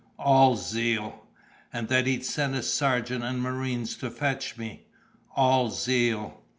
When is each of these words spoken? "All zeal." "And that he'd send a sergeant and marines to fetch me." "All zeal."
"All 0.17 0.55
zeal." 0.57 1.27
"And 1.71 1.87
that 1.89 2.07
he'd 2.07 2.25
send 2.25 2.55
a 2.55 2.63
sergeant 2.63 3.23
and 3.23 3.39
marines 3.39 3.95
to 3.97 4.09
fetch 4.09 4.57
me." 4.57 4.87
"All 5.35 5.69
zeal." 5.69 6.41